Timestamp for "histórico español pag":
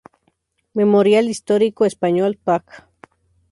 1.29-2.63